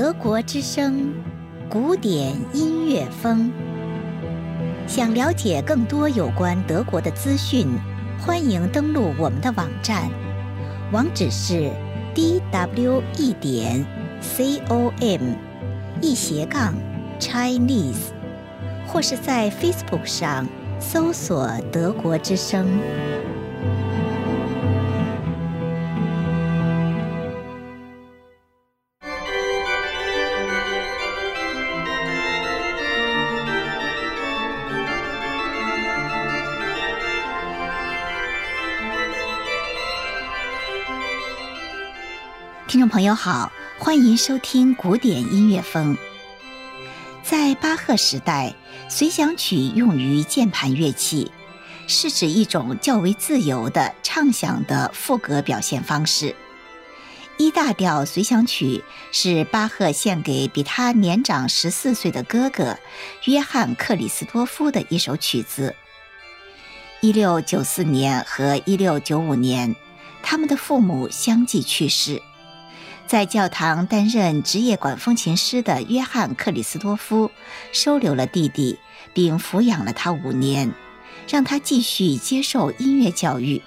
[0.00, 1.12] 德国之声，
[1.68, 3.52] 古典音乐风。
[4.86, 7.68] 想了解更多有关德国的资讯，
[8.18, 10.08] 欢迎登录我们的网站，
[10.90, 11.70] 网址是
[12.14, 13.84] d w e 点
[14.22, 15.20] c o m
[16.00, 16.72] 一斜杠
[17.18, 18.14] Chinese，
[18.86, 20.48] 或是在 Facebook 上
[20.80, 22.66] 搜索“德国之声”。
[42.90, 45.96] 朋友好，欢迎收听古典音乐风。
[47.22, 48.52] 在巴赫时代，
[48.88, 51.30] 随想曲用于键盘乐器，
[51.86, 56.34] 是指一种较为自由的畅想的赋格表现方式。
[57.36, 62.76] 一大调随想曲是巴赫献给比他年长十四岁的哥哥
[63.26, 65.76] 约翰克里斯多夫的一首曲子。
[67.00, 69.76] 一六九四年和一六九五年，
[70.24, 72.20] 他们的父母相继去世。
[73.10, 77.28] 在教堂担任职业管风琴师的约翰·克里斯多夫
[77.72, 78.78] 收留了弟弟，
[79.12, 80.72] 并抚养了他五年，
[81.28, 83.60] 让他继续接受音乐教育。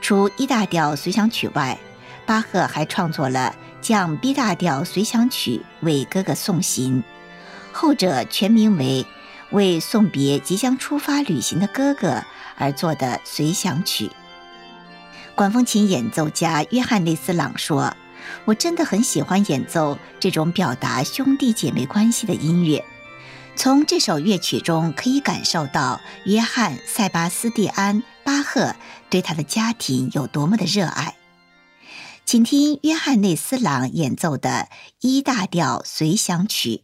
[0.00, 1.78] 除 E 大调随想曲外，
[2.26, 7.04] 巴赫还创作了降 B 大调随想曲为哥哥送行，
[7.70, 9.06] 后者全名为
[9.54, 12.08] 《为送别即将出发旅行的哥哥》
[12.56, 14.10] 而作的随想曲。
[15.40, 17.96] 管风琴演奏家约翰内斯朗说
[18.44, 22.84] ：“我真的很喜欢演奏这种表达兄弟姐妹关系的音乐。
[23.56, 28.76] 从这首乐曲中可以感受到约翰·塞巴斯蒂安·巴赫
[29.08, 31.14] 对他的家庭有多么的热爱。”
[32.26, 34.68] 请听约翰内斯朗演奏的
[35.00, 36.82] 《一大调随想曲》。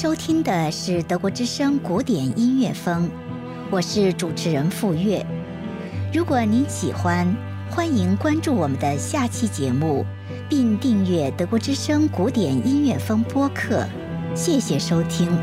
[0.00, 3.10] 收听的是德国之声古典音乐风，
[3.68, 5.26] 我是主持人傅月。
[6.14, 7.26] 如果您喜欢，
[7.68, 10.06] 欢迎关注我们的下期节目，
[10.48, 13.84] 并订阅德国之声古典音乐风播客。
[14.36, 15.36] 谢谢收听。